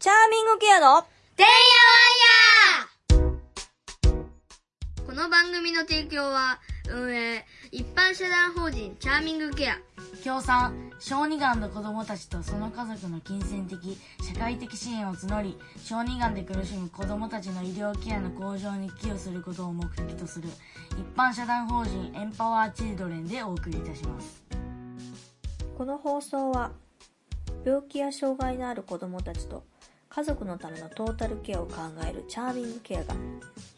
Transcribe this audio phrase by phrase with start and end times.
[0.00, 1.02] チャーミングケアの
[1.34, 1.46] てん
[3.16, 3.34] やわんや
[5.04, 9.74] この番組の提供は、運営、一般社団法人チャーミングケア。
[10.22, 20.48] 協賛小児がんの子供たちとその家族の金銭的社会的支援を募り小児がんで苦しむ子供たちの医療ケアの向上に寄与することを目的とする
[20.92, 24.44] 一般社団法人エンパワーチルドレンでお送りいたします
[25.76, 26.70] この放送は
[27.64, 29.64] 病気や障害のある子どもたちと
[30.10, 31.74] 家族のためのトータルケアを考
[32.08, 33.14] えるチャーミングケアが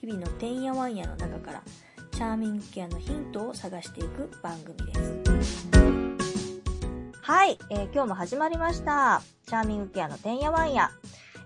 [0.01, 1.63] 日々のてんやわんやの中から
[2.13, 5.69] チャーミングケアのヒントを探していく番組です。
[7.21, 9.23] はい、えー今日も始まりました。
[9.47, 10.91] チャーミングケアのてんやわんや。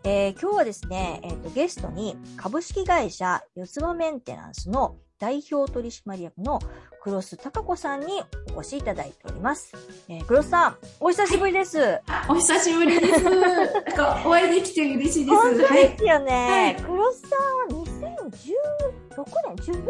[0.04, 6.58] えー今日はですね、えーとゲストに株式会社四つ葉メンテナンスの代表取締役の
[7.04, 8.22] 黒須貴子さんに
[8.56, 9.74] お越しいただいております。
[10.08, 12.00] えー、黒須さん、お久しぶりです。
[12.30, 13.22] お久しぶりです。
[13.22, 15.36] なんかお会いできて嬉しいです。
[15.36, 15.98] 本当はいで。
[15.98, 16.32] すよね。
[16.32, 19.84] はい黒須さんは2016年、17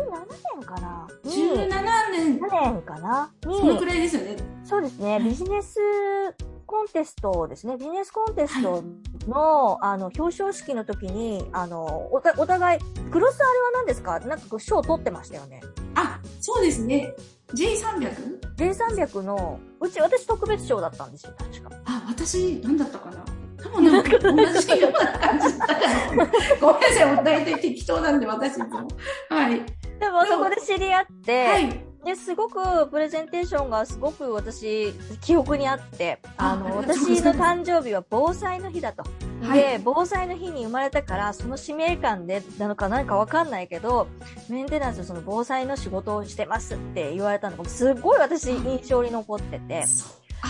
[0.58, 1.68] 年かな？17
[2.10, 3.30] 年、7年かな？
[3.44, 4.36] そのくに、らいですよね。
[4.64, 5.78] そうですね、はいビジネス
[6.64, 7.76] コンテストですね。
[7.76, 8.82] ビジネスコンテスト
[9.28, 14.18] の、あの、表彰式の時に、あの、おたお互い、黒須さんあれは何ですか？
[14.20, 15.60] なんかこう賞を取ってましたよね。
[15.94, 17.14] あ、そうですね。
[17.54, 18.40] J300?
[18.56, 21.70] J300 の、うち、私特別賞だったんですよ、確か。
[21.84, 23.24] あ、私、何だったかな？
[23.62, 26.26] 多分なんか同じような感じだったかな。
[26.60, 28.88] ごめんなさい、大体適当なんで、私いつも。
[29.30, 29.62] はい。
[29.98, 31.86] でも、そこで知り合って、はい。
[32.04, 39.02] で、すごく、プレゼンテーションがすごく私、記憶にあって、あの、私の誕生日は防災の日だと。
[39.02, 39.14] はい
[39.54, 44.06] で、防災の日に生まれたから、その使命感で、なのか何かわかんないけど、
[44.48, 49.84] メンテナンスでその防災の仕事をしてますって言われたのが、すごい私印象に残ってて。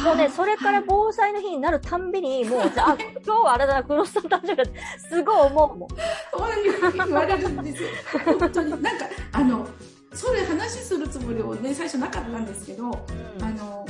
[0.03, 5.89] もうね、あそれから防災の日になるたんびに、もう、じゃあ、 今日はあれだな、黒須さん誕生日だって、すごい思うもん。
[6.37, 7.89] そういうふうに言われるんですよ。
[8.25, 8.71] 本当に。
[8.71, 9.67] なんか、あの、
[10.15, 13.07] それ話するつもりもね、最初なかったんですけど、
[13.41, 13.87] あの、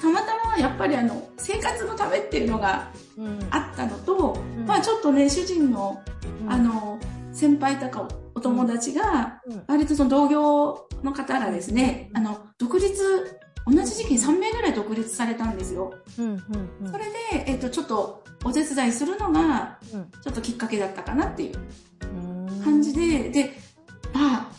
[0.00, 3.38] たまたまやっぱりあの、生活のためっていうのがうん。
[3.50, 4.66] あったのと、うん。
[4.66, 6.00] まあちょっとね、主人の、
[6.42, 6.52] うん。
[6.52, 6.98] あ、の、
[7.32, 9.62] 先輩とかお友達が、うん。
[9.66, 15.94] 割とその同業の方がですね、あの、独立、同じ時期に3名ぐらい独立されたんですよ。
[16.18, 16.36] うん、うん、
[16.82, 16.92] うん。
[16.92, 20.10] それで、えっと、ちょっとお手伝いするのが、うん。
[20.22, 21.58] ちょっときっかけだったかなっていう
[22.02, 22.60] うん。
[22.62, 23.50] 感じで、で、ま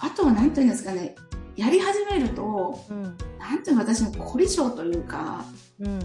[0.10, 1.16] あ、あとはなんていうんですかね、
[1.56, 3.04] やり始めると、うん、
[3.38, 5.44] なんていうの私の凝り性というか、
[5.80, 6.00] うん。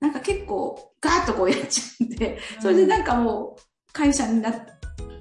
[0.00, 4.54] なんか結構ガーッとこうやっちゃうんで、それでなんかもう会社になっ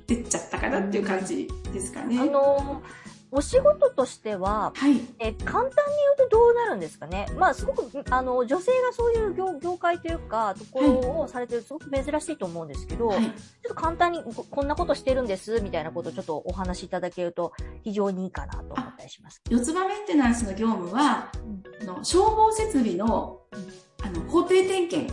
[0.06, 2.20] てっちゃったかなっていう感じですかね。
[2.20, 2.82] あの、
[3.36, 5.02] お仕事としては、はい。
[5.20, 5.74] え簡単に
[6.18, 7.26] 言うとどうなるんですかね？
[7.38, 13.24] まあ、すごく、あの、女性がそういう業業界というか、ところをされてる、すごく珍しいと思うんですけど、はい。
[13.24, 13.32] ちょっ
[13.70, 19.42] と簡単にここんなことしてるんです、みたいなことをちょっとお話しいただけると非常にいいかなと思ったりします。
[19.50, 21.32] 四つ葉メンテナンスの業務は、
[21.82, 23.42] あの消防設備の
[24.04, 25.12] あの工程点検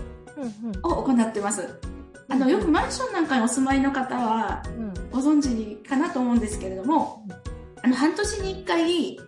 [0.82, 1.80] を行ってます。
[2.28, 7.24] あの、よくマンションなんかにお住まいの方はうん、ご存知かなと思うんですけれども、
[7.82, 9.18] あの、半年に一回、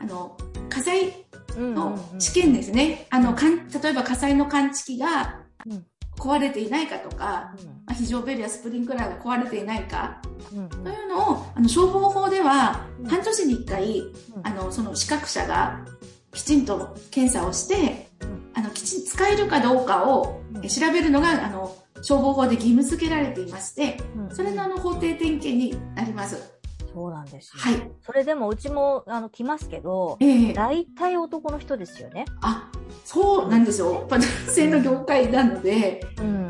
[0.00, 0.36] あの、
[0.68, 1.26] 火災
[1.56, 3.06] うん、の試験ですね。
[3.10, 5.86] あの、かん例えば火災の感知器がうん。
[6.18, 7.54] 壊れていないかとか、
[7.86, 10.20] まあ非常ベルやスプリンクラーが壊れていないか
[10.50, 14.02] というのを、あの、消防法ではうん、半年に一回、
[14.42, 15.84] あの、その資格者が
[16.32, 24.34] きちんと検査をしてうん、あの、きちん使えるかどうかを調べるのが、あの、消防法で義務付けられていまして、うん。
[24.34, 26.57] それのあの、法定点検になります。
[26.98, 27.60] そうなんですよ。
[27.60, 27.90] はい。
[28.04, 32.24] それでもうちも、あの、来ますけど、ええ大体男の人ですよね。
[32.40, 32.70] あ、
[33.04, 34.04] そうなんですよ。
[34.08, 36.48] 男性の業界なので、うん。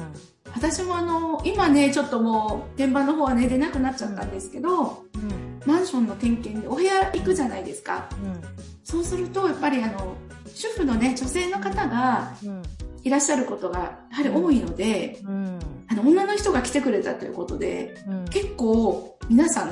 [0.54, 5.60] 私もあの、今ね、ちょっともう、現場の方はね、出なくなっちゃったんですけど、うん。
[5.66, 8.08] マンションの点検でお部屋行くじゃないですか。
[8.25, 8.41] うん。
[8.82, 10.14] そうすると、やっぱりあの、
[10.47, 12.62] 主婦のね、女性の方がうん。
[13.04, 15.58] いらっしゃることが、やはり多いので、うん。
[15.88, 18.25] あの、女の人が来てくれたということで、うん。
[18.26, 19.70] 結構、皆さん、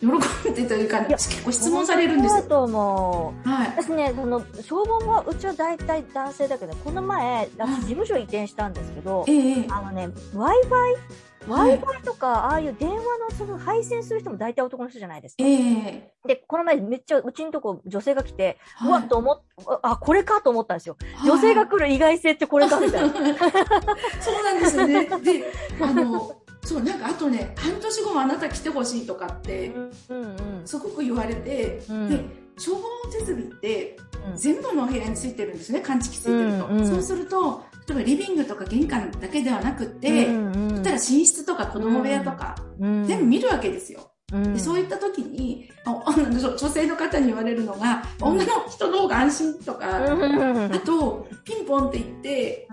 [0.00, 2.38] 喜んでというか、結構質問されるんですよ。
[2.38, 3.48] そうだと思う。
[3.48, 3.66] はい。
[3.68, 13.02] 私ね、その、消防は、うちは大体男性だけど、この前、私事務所移転したんですけどえ、えええあのね、Wi-Fi、はい Wi-Fi とか、ああいう電話の
[13.36, 15.44] その配線する人も大体男の人じゃないですか。
[15.44, 19.40] ええで、この前めっちゃうちんとこ女性が来て、うわはいっと思っ、
[19.82, 20.96] あ、これかと思ったんですよ。
[21.24, 23.14] 女性が来る意外性ってこれかみたいな。
[24.20, 25.04] そうなんですよね。
[25.04, 25.44] で、
[25.80, 26.34] あの、
[26.66, 32.08] そう、なんかあとね、半年後もあなた来てほしいとかって、うんうんすごく言われて、うん。
[32.08, 32.24] で、
[32.58, 33.96] 消防設備って
[34.28, 34.36] うん。
[34.36, 36.66] 全部のお部屋についてるんですね、感知器ついてると。
[36.66, 36.86] うんうん。
[36.88, 44.10] そうすると、例えばリビングとか玄関だけではなくて、うんうんそしたら寝室とか子供部屋とか、うん全部見るわけですよ。
[44.32, 44.54] うん。
[44.54, 50.72] でそういった時に、あ女性の方に言われるのが、女の人の方が安心とか、うん。
[50.74, 52.68] あと、ピンポンって言って、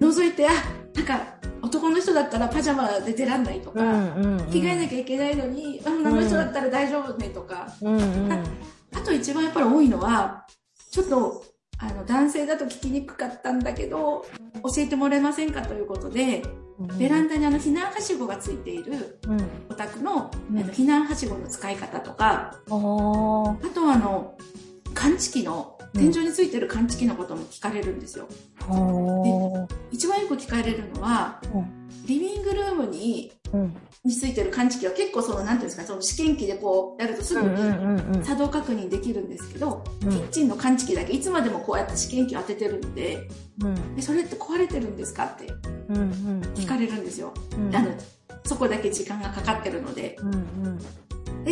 [0.00, 0.08] うん。
[0.10, 0.50] 覗いて、あ、
[0.94, 8.32] なんか、男の人だったらパジャマで出らんないとか、うん着替えなきゃいけないのに、女の人だったら大丈夫ねとか、うんうん
[8.96, 10.46] あと一番やっぱり多いのは、
[10.90, 11.44] ちょっと、
[11.78, 14.24] あの、男性だと聞きにくかったんだけど、
[14.62, 16.42] 教えてもらえませんかということで、
[16.98, 19.40] ベランダにあの避難はしごがついているうん。
[19.68, 20.58] お宅の、うん。
[20.60, 24.36] 避難はしごの使い方とか、あとはあの、
[24.94, 28.28] 感知器の、天井についてる感知器のことも聞かれるんですよ。
[28.68, 31.88] おー一番よく聞かれるのは、うん。
[32.06, 40.10] リビングルームに、うんについてる感知器は結構その、なんていうんですか、その試験機でこうやるとすぐにうん作動確認できるんですけど、うん。
[40.10, 43.28] キッチンの感知器だけいつまでもこうやって試験機を当ててるんで、
[43.60, 43.96] うん。
[43.96, 45.46] でそれって壊れてるんですかって
[46.54, 47.34] 聞かれるんですよ。
[47.56, 47.74] うん。
[47.74, 47.90] あの、
[48.44, 50.16] そこだけ時間がかかってるので。
[50.20, 50.78] うんうん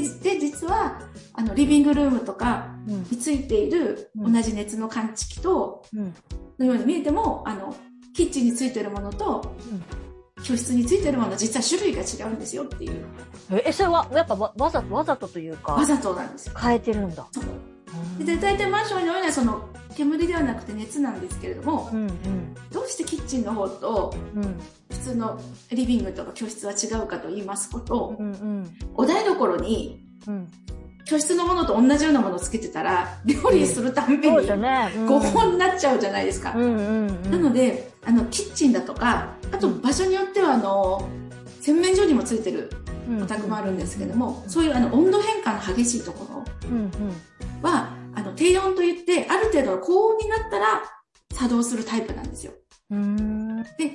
[0.03, 1.01] で、で実は、
[1.33, 3.03] あの、リビングルームとかうん。
[3.03, 4.33] についているうん。
[4.33, 6.15] 同じ熱の感知器と、うん。
[6.59, 7.75] のように見えても、あの、
[8.15, 9.55] キッチンについてるものと、
[10.43, 13.05] 教室についてるもの、実は種類が違うんですよっていう、
[13.65, 16.55] え、それは、やっぱわわざと、わざとというかわ、ざとなんですよ。
[16.59, 17.27] 変えてるんだ。
[18.19, 22.07] で、大体マンションに多いのはその、煙ではなくて熱なんですけれども、うん
[22.73, 24.45] どうしてキッチンの方とうん。
[24.45, 24.55] うん。
[24.91, 25.41] 普通の
[25.71, 28.79] リビングとか教室は違うかと言いますこと、うんうん。
[28.95, 30.49] お台所にうん。
[31.07, 34.93] 教室のものと同じようなものをつけてたら、料理するたんびにそうですよね。
[34.97, 36.53] うん5本になっちゃうじゃないですか。
[36.57, 37.31] うんうんうん。
[37.31, 41.09] なので、あの、キッチンだとか、あと場所によっては、あの、
[41.61, 42.71] 洗面所にもついてる
[43.09, 46.91] うん、お宅もあるんですけども、そういうあの温度変化の激しいとこうんうん。
[46.91, 47.96] ろは、
[48.37, 50.83] 低温といって、ある程度の高温になったら
[51.33, 52.53] 作動するタイプなんですよ。
[52.91, 53.63] うん。
[53.63, 53.95] で、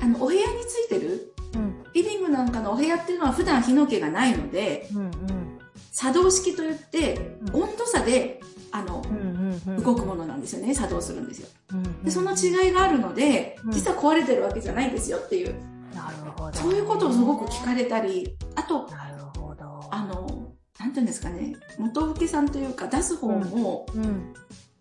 [0.00, 5.58] あの、お部屋についてる、うんリビングなんかのお部屋っていうのは普段火の気がないので、うんうん。
[5.90, 8.40] 作動式といって、うん温度差で、
[8.70, 9.82] あの、うんうんうん。
[9.82, 11.48] 動くものなんですよね、作動するんですよ。
[11.72, 12.02] うん。
[12.04, 15.54] で、その違いがあるので、うん実は壊れてるわけじゃないですよっていう、
[15.94, 16.56] なるほど。
[16.56, 19.80] そういうことをすごく聞かれたり、あと、なるほど。
[19.90, 20.39] あの、
[20.80, 24.32] なんていうんですかね、元請けさんというか出す方も、うん。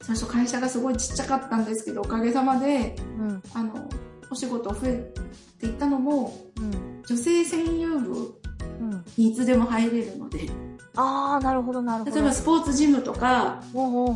[0.02, 3.44] 最初会社がすごいちっちゃかったんですけど、おかげさまで、うん。
[3.54, 3.90] あの、
[4.32, 5.14] お仕事増え
[5.60, 7.04] ていったのも、うん。
[7.06, 8.40] 女性専用部
[8.80, 9.06] うん。
[9.18, 10.50] にいつでも入れるので、
[10.96, 12.16] ああ、なるほど、なるほど。
[12.16, 13.62] 例えばスポーツジムとか、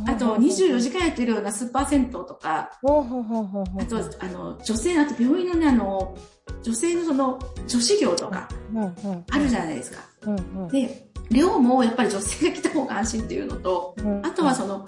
[0.08, 2.72] あと24時間やってるようなスーパー銭湯とか。
[2.82, 6.16] あと、あの、女性、あと病院のね、あの、
[6.62, 8.48] 女性のその、女子寮とか。
[9.32, 10.00] あるじゃないですか。
[10.72, 14.86] で、寮もやっぱり女性が来た方が安心っていうのと、うんあとはその、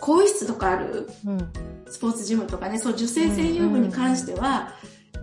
[0.00, 1.52] 更衣室とかあるうん。
[1.86, 4.72] スポーツジムとかね、そう女性専用部に関しては、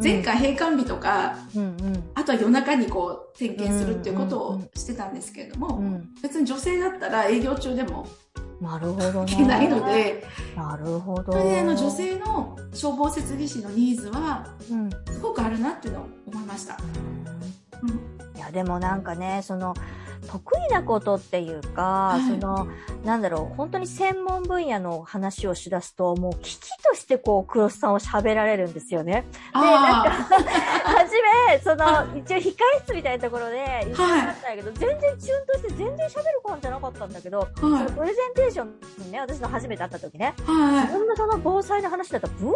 [0.01, 2.03] 前回閉館日とか、うんうん。
[2.15, 6.09] あとは夜中にこう点検するっていうことをしてたんですけれども、うん。
[6.21, 8.07] 別に女性だったら営業中でも
[8.61, 9.33] なるほどね。
[9.33, 10.23] いけないので、
[10.55, 11.33] なるほど。
[11.33, 14.89] それであの女性の消防設備士のニーズはうん。
[15.11, 16.77] すごくあるなっていうのを思いました。
[17.83, 19.73] うんいや、でもなんかね、その、
[20.27, 22.21] 得意なことっていうか、はい。
[22.21, 22.67] その、
[23.03, 29.25] なんだろう、本当に専門分野の話をしだすと、もう危機としてこう、黒須さんを喋られるんですよね。
[29.53, 30.03] あ
[30.83, 31.15] はじ
[31.51, 31.85] め、その、
[32.17, 37.87] 一応控室みたいなところで一緒になったんやけど、全然チューンとして全然喋る感じゃなかったんだけど、あ、はい。
[37.87, 38.73] そのプレゼンテーション
[39.05, 42.53] にね、私の初めて会った時ね、は自分のその防災の話だと、ブワ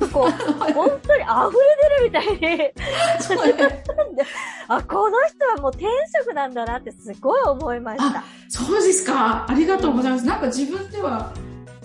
[0.00, 0.30] ーっとこう、
[0.72, 1.28] 本当に溢
[1.60, 2.72] れ出るみたいに、
[4.68, 5.88] あ、この人はもう天
[6.24, 8.24] 職なんだなってすごい思いました。
[8.48, 9.46] そうですか。
[9.48, 10.26] ありがとうございます。
[10.26, 11.32] なんか自分では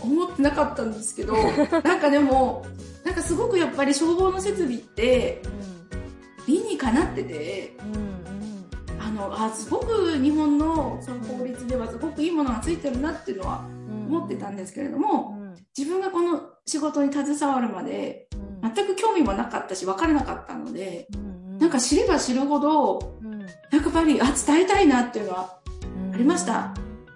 [0.01, 1.33] 思ってなかったんですけど、
[1.83, 2.65] なんかでも、
[3.03, 5.41] なんかすごくやっぱり消防の設備って
[6.47, 7.95] 理にかなってて、うん。
[7.95, 8.11] うん。
[8.99, 14.15] あの、あ、すごく日本のその法律ではすごくいいものがついてるなっていうのはうん。
[14.15, 15.55] 思ってたんですけれども、うん。
[15.77, 18.27] 自分がこの仕事に携わるまで
[18.61, 18.73] うん。
[18.73, 21.36] 全く興味もなかったし分からなかったので、うん。
[21.59, 26.73] なんか知れば知るほど、うん、なんかやっぱり、あ、伝えたいなっていうのはうんありました。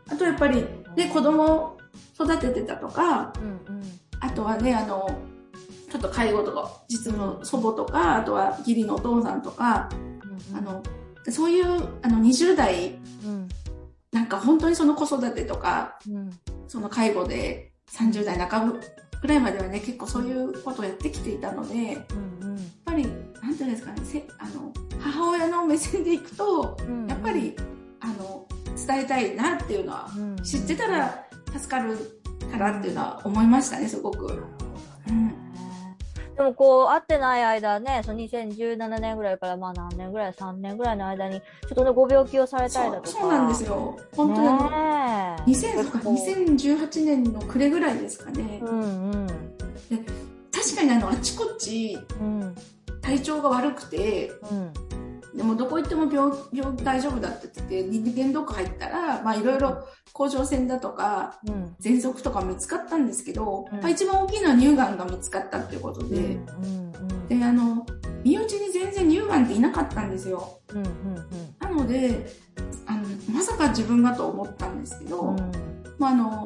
[0.10, 1.78] あとやっぱり、ね、子供を
[2.20, 3.84] 育ててたとか、うんうん。
[4.20, 5.10] あとはね、あの、
[5.90, 9.90] ちょっと介護とか、実の祖母とか、あとは義理のお父さんとか、
[10.56, 10.82] あの、
[11.30, 11.66] そういう、
[12.02, 13.48] あの、20代、うん。
[14.12, 16.32] なんか本当にその子育てとか、うん。
[16.68, 18.80] その介護で30代半ば
[19.22, 22.06] ぐらいまではね、結構そういうことをやってきていたので、
[22.41, 22.41] うん。
[23.62, 27.08] ていうんですかね、せあの、母親の目線でいくと、うん。
[27.08, 27.56] やっぱり、
[28.00, 31.98] あの、伝えたいなっていうのは、うん、知ってたら助かる
[32.52, 34.26] からっていうのは思いましたね、すごく。
[35.08, 35.36] うんね。
[36.32, 43.08] ででもこう、会ってない間ね、その2017年ぐらいからまあ何年ぐらい、3年ぐらいの間に、ちょっとね、ご病気をされたりだとか。
[43.10, 44.00] そうなんですよ。
[44.16, 44.56] 本当にね
[45.48, 48.60] え2000とか2018年の暮れぐらいですかね。
[48.64, 49.28] うんうん。
[50.52, 52.56] 確かにあの、あちこちうん。
[53.12, 54.74] 体調が悪くて、うん。
[55.36, 61.76] でもどこ行っても病、病大丈夫だって言って、人間ドック入ったら、まあいろいろ甲状腺だとか、うん。
[61.82, 66.40] 喘息とか見つかったんですけど、うんまあ一番大きいのは乳がんが見つかったっていうことで。
[67.28, 67.86] で、あの、
[68.24, 70.60] 身内に全然乳がんっていなかったんですよ。
[71.60, 72.28] なので、
[72.86, 73.02] あの、
[73.34, 75.38] まさか自分がと思ったんですけど、うん。
[75.98, 76.46] まああの、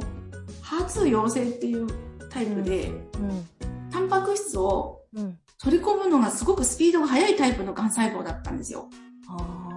[0.64, 1.88] HER2 陽性っていう
[2.30, 3.48] タイプで、うん。
[3.92, 5.38] タンパク質をうん。
[5.62, 8.90] 取り込むのがすごくスピードが速いタイプの癌細胞だったんですよ。
[9.28, 9.76] あ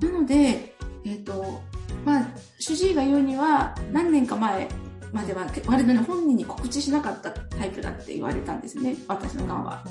[0.00, 1.60] なので、えっ、と、
[2.04, 2.28] まあ、
[2.58, 4.68] 主治医が言うには、何年か前
[5.12, 9.84] までは、割とね、本人に告知しなかったタイプだって言われたんですね、私の癌は。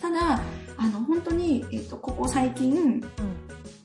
[0.00, 0.40] ただ、
[0.76, 3.02] あの、本当に、えっ、と、ここ最近、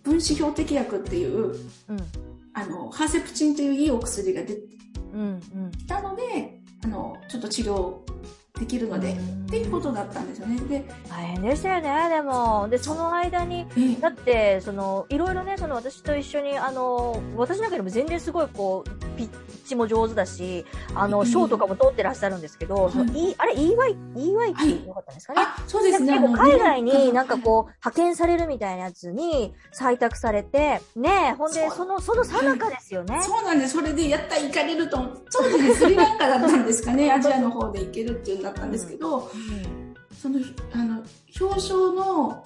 [0.03, 1.53] 分子標的薬っていう、
[1.87, 1.99] うん。
[2.53, 4.79] あの、ハーセプチンといういいお薬が出て。
[5.77, 7.99] きたので、あの、ちょっと治療
[8.59, 9.15] できるので、っ
[9.49, 10.59] ていうことだったんですよね。
[10.67, 12.67] で、大変でしたよね、でも。
[12.69, 23.75] で、その間に、えだって、その、いろいろね、その、私と一緒に、あの、私なんかでも全然すごい、こう、ピッチも上手だし、あの、うんショーとかも通ってらっしゃるんですけど、その、いあれ、EY、
[24.15, 25.41] EY ってよかったんですかね？
[25.41, 26.13] あ、そうですね。
[26.13, 33.19] 結構海外になんかこう、派遣されるみたいなやつに採択されて、ねえ、ほんで、そうその、その最中ですよね。
[33.21, 33.73] そうなんです。
[33.73, 37.11] それでやったら行かれると思って、当時ね、スリランカだったんですかね。
[37.11, 39.29] アジアの方で行けるっていうんだったんですけど、
[40.21, 40.39] その、
[40.73, 41.03] あの、
[41.39, 42.41] 表彰の、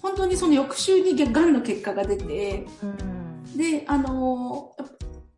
[0.00, 3.56] 本当にその翌週に癌の結果が出て、うん。
[3.56, 4.72] で、あの、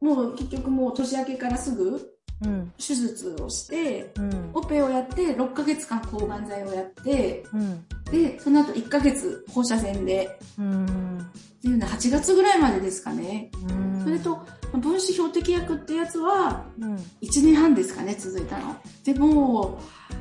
[0.05, 2.73] もう結局もう年明けからすぐうん。
[2.77, 4.51] 手術をして、うん。
[4.55, 7.85] オペをやって、6ヶ月間抗がん剤をやって、うん。
[8.11, 11.19] で、その後1ヶ月放射線で、うん。
[11.19, 11.21] っ
[11.63, 13.51] ていうのは8月ぐらいまでですかね。
[13.69, 14.03] うん。
[14.03, 16.97] それと、分子標的薬ってやつは、うん。
[16.97, 17.01] 1
[17.45, 18.77] 年半ですかね、続いたの。
[19.05, 19.81] でも、
[20.11, 20.15] あ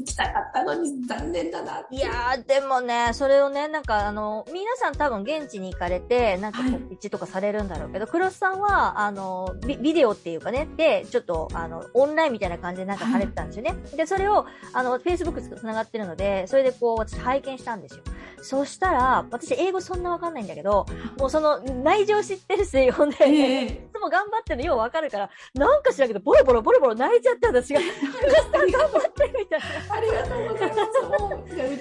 [0.00, 1.84] 行きたかったのに残念だな。
[1.90, 13.74] いやー、でもね、それをね、なんかあの、皆さん多分現地に行かれて、なんかはい告知とかされるんだろうけど、黒須さんは、あの、ビビデオっていうかね、で、ちょっと、あの、オンラインみたいな感じでなんかされてたんですよね。
[13.96, 18.02] で、それを、あの、Facebook つながってるので、それでこう、私拝見したんですよ。
[18.42, 20.86] そしたら、私英語そんなわかんないんだけど、
[21.18, 29.94] もうその、内情知ってるし、ほんで、ええいつも頑張ってるのようわかるから、なんか知らんけど、ボロボロボロボロ泣いちゃって私が、頑張ってみたいな。
[29.94, 30.76] ありがとうございま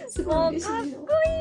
[0.08, 0.14] す。
[0.14, 0.80] すごい嬉しいの。
[0.82, 0.84] い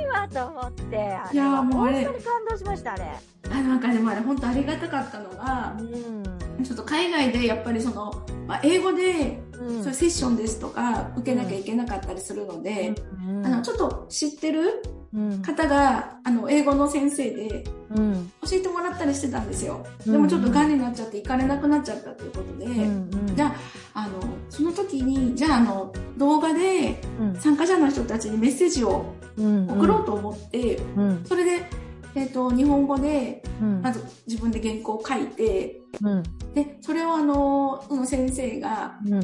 [0.02, 3.04] いわと思って、あいやーもうあれ本当に感動しました、あれ。
[3.50, 6.47] あなんかでもあれ本当ありがたかったのが、うん。
[6.64, 12.94] ちょっと海外でやっぱりその、まあ、英語で、うんそういうセッションですとか受けなきゃいけなかったりするので、
[13.26, 15.42] うんあの、ちょっと知ってるうん。
[15.42, 18.32] 方が、あの、英語の先生でうん。
[18.42, 19.84] 教えてもらったりしてたんですよ。
[20.06, 23.34] うんでもちょっと癌になっちゃって行かれなくなっちゃったということで、うん。
[23.34, 23.46] じゃ
[23.94, 27.34] あ、あの、その時に、じゃあ、あの、動画でうん。
[27.36, 29.68] 参加者の人たちにメッセージをうん。
[29.70, 31.24] 送ろうと思って、うん。
[31.24, 31.68] それで、
[32.14, 33.82] えっ、と、日本語で、うん。
[33.82, 36.23] まず自分で原稿を書いて、うん。
[36.54, 39.21] で、それをあの、その先生が、うん。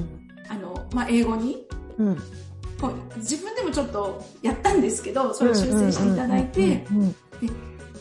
[0.48, 1.66] あの、まあ、英語に、
[1.98, 2.16] うん。
[2.80, 7.14] こう自分でもちょっとやったんですけど、それを修正していただいて、うん。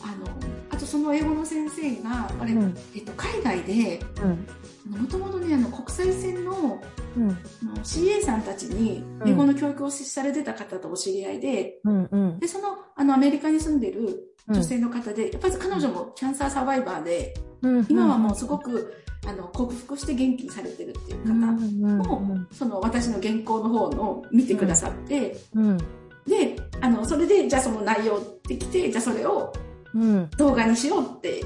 [0.02, 0.26] あの、
[0.70, 5.00] あとその英語の先生が、あれ、うんえっと、海外で、うん。
[5.00, 6.82] もともとね、あの、国際線の
[7.16, 7.30] うん。
[7.30, 12.08] あの CA さんたちにうん英語の教育をされてた方とお知り合いで、うん。
[12.10, 12.38] うん。
[12.40, 17.34] で、その、あの、アメリカに住んでるうん女性の方で、やっぱり彼女もキャンサーサバイバーで、
[17.68, 17.86] うん。
[17.88, 18.94] 今はもうすごく、
[19.26, 21.98] あの、克服して元気にされてるっていうう方ん。
[21.98, 25.78] も、その私の原稿の方の見てくださって、うん。
[26.26, 29.52] で、あの、それで、じゃあその内容ってきて、じゃあそれを
[29.94, 30.30] うん。
[30.38, 31.44] 動画にしようって。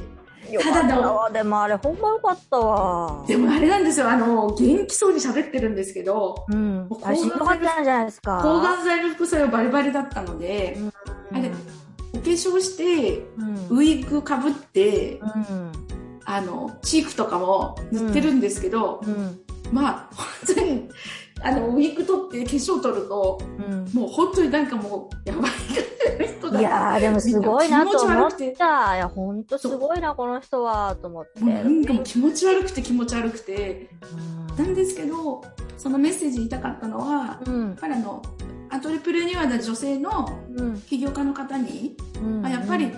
[0.62, 1.30] たわ。
[1.30, 3.24] でもあれ、ほんまよかったわ。
[3.26, 7.00] でもあれなんですよ、あの、元気そうに喋ってるんですけど、うんもう。
[7.02, 8.40] あれ、しんどかったんじゃないですか。
[8.42, 10.92] 抗がん剤の副作用バリバリだったので、うん。
[11.36, 11.50] あれ
[12.14, 13.54] お化粧して、うん。
[13.76, 15.87] ウィッグかぶって、うん。
[16.30, 19.40] あの、チークとかも塗ってるんですけど、うん。
[19.72, 20.88] まあ、本当に、
[21.42, 23.88] あの、ウィッグ取って化粧取ると、うん。
[23.94, 25.50] もう本当になんかもう、やばい
[26.38, 28.96] 人だいやー、でもすごいなと思った。
[28.96, 31.40] いや、ほんとすごいな、この人は、と思って。
[31.40, 33.88] もうなんかもう気持ち悪くて気持ち悪くて、
[34.58, 35.42] うなんですけど、
[35.78, 37.74] そのメッセージ言いたかったのは、やっん。
[37.80, 38.22] ぱりあの、
[38.68, 40.80] アトリプレニュアな女性のうん。
[40.82, 42.44] 起業家の方に、うん。
[42.44, 42.90] あやっぱり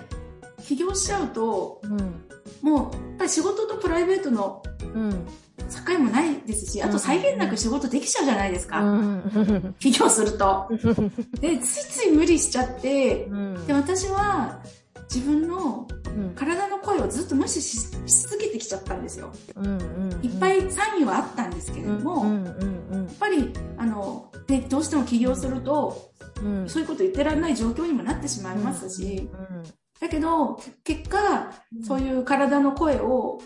[0.61, 2.25] 起業しちゃうと、うん。
[2.61, 4.63] もう、やっぱり仕事とプライベートの
[4.93, 5.27] うん。
[5.85, 8.81] 境もないですし、あと際限なく仕事できちゃうじゃないですか。
[8.81, 9.75] うん。
[9.79, 10.67] 起業すると。
[11.39, 14.59] で、ついつい無理しちゃって、うんで、私は
[15.13, 19.31] 自分のうん体の声をずっと無視しし続けてきちゃったんですよ。
[20.21, 22.51] いっぱい賛意はあったんですけれども、うんや
[22.91, 26.11] うんっぱり、あの、で、どうしても起業すると、
[26.67, 29.29] そういうこと言ってられない状況にもなってしまいますし、
[30.01, 31.53] だけど、結果、
[31.83, 33.39] そういう体の声を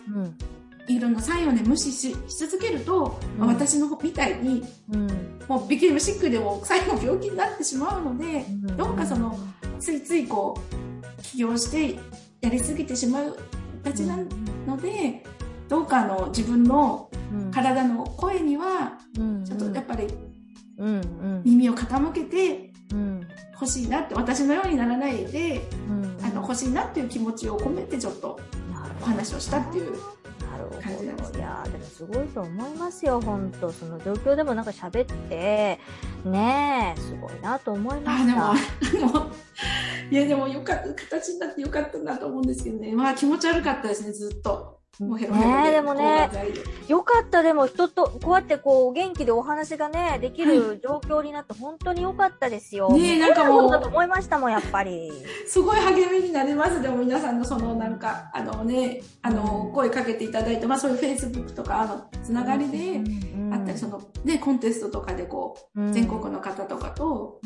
[0.87, 3.47] いろんなサインをね、無視しし続けると、うん。
[3.47, 5.07] 私のみたいに、うん。
[5.49, 8.77] もうビキニシックでも最後病気になってしまうので、うん。
[8.77, 9.37] どうかその、
[9.79, 11.99] ついついこう、起業して
[12.39, 13.37] やりすぎてしまう
[13.83, 14.17] たちな
[14.65, 15.23] ので、
[15.67, 17.51] どうかあの自分のうん。
[17.51, 19.43] 体の声には、うん。
[19.43, 20.07] ちょっとやっぱり
[20.77, 20.87] うん。
[20.87, 21.41] うん。
[21.43, 28.39] 耳を傾けてうん欲しいなって、私のようにならないで、うんあの、欲しいなっていう気持ちを込めてちょっと
[29.01, 29.93] お話をしたっていう。
[30.81, 31.39] 感じなんですほど。
[31.39, 35.79] いやーでもすごいと思いますよ、本当その状況でもなんか喋って、
[36.25, 39.07] ねえ、すごいなと思いまあ、でも、した。
[39.07, 39.31] あの、
[40.11, 42.93] いやでもよかった、形になってよかったなと思うんですけどね。
[42.93, 44.79] まあ気持ち悪かったですね、ずっと。
[44.99, 45.55] もうヘロヘロで。
[45.55, 46.29] ねえでもね
[46.87, 52.91] よかった、でも人と、こうやってこう、元気でお話がね、できる状況になって本当によかったですよ。
[52.91, 55.11] ねえなんかもう思いましたもん、やっぱり。
[55.47, 56.81] すごい励みになります。
[56.81, 63.01] でも皆さんのそのなんか、あのね、あの、声かけていただいて、まあそういう Facebook とか、あの、つながりで、
[63.51, 67.39] あったり、その、ね、コンテストとかでこう、全国の方とかと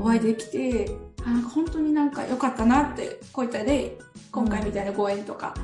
[0.00, 0.90] お会いできて、
[1.24, 3.92] あ本当になんか良かったなって、こういったね、
[4.32, 5.54] 今回みたいなご縁とか、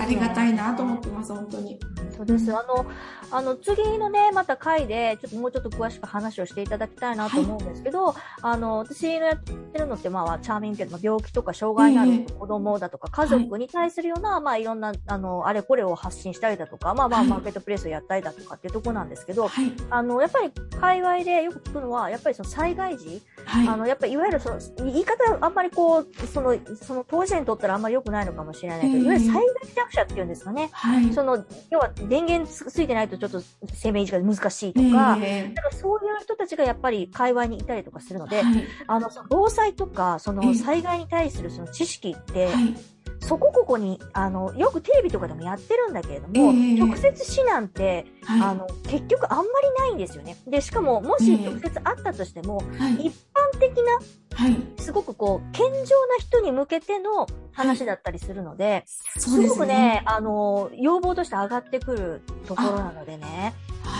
[0.00, 1.78] ありがたいなと思ってます、本当に。
[2.16, 2.52] そうです。
[2.52, 2.86] あの、
[3.30, 19.72] あの、次のね、また回で、ちょっともうちょっと詳しく話をしていただきたいなと思うんですけど、あの、私のやってるのって、まあ、チャーミングけど、まあ病気とか障害のある子供だとか、家族に対するような、まあ、いろんな、あの、あれこれを発信したりだとか、まあまあ、はいマーケットプレイスをやったりだとかっていうところなんですけど、はい。
[19.90, 20.50] あの、やっぱり、
[20.80, 23.68] 界隈でよく聞くのは、やっぱりその災害時、はい。
[23.68, 30.70] あの、やっぱりいわゆるその、言い方あんまりこう、その、その当事者にとったらあんまり良くないのかもしれないけど、ええいわゆる災害弱者っていうんですかね。
[30.72, 31.12] はい。
[31.12, 38.64] その、要は電源つついてないとちょっと生命維持が難しいとか、えなんかそういう人たちがやっぱり界隈にいたりとかするので、えはい。
[38.86, 42.74] あの、防災とか、そええの災害に対するその知識って、はい。
[43.20, 48.40] そこここに、あの、よくテレビとかでもやってるんだけれども、ええ直接死なんて、はい。
[48.40, 50.36] あの、結局あんまりないんですよね。
[50.46, 53.06] で、しかも、もしええ直接あったとしても、はい。
[53.06, 54.00] 一般的な、
[54.36, 54.56] はい。
[54.78, 63.54] すごくこう、健常な人に向けての話だったりするので、そうですすごくねね。、あの、要望として上がってくるところなのでね、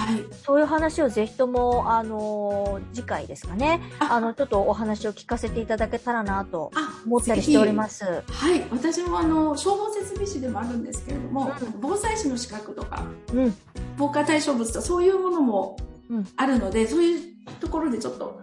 [0.08, 0.24] はい。
[0.44, 8.04] そういう話をぜひとも、あの、次回ですかね、ああの、ちょっとお話を聞かせていただけたらなとあ、思ったりしております。
[8.04, 8.64] はい。
[8.70, 13.02] 私もあの、消防設備士でもあるんですけれども、うん防災士の資格とか、
[13.34, 13.54] うん。
[13.98, 15.76] 防火対象物とかそういうものも
[16.08, 17.20] うんあるので、そういう
[17.60, 18.40] ところでちょっと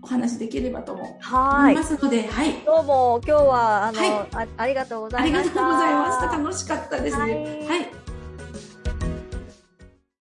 [0.00, 1.82] お話できればと思いま。
[1.82, 2.54] すので、はい。
[2.64, 5.60] どうも、今日は、あの、はいあありがとうござありがいました。
[5.60, 6.26] とうございました。
[6.38, 7.66] 楽しかったですね。
[7.68, 8.01] はい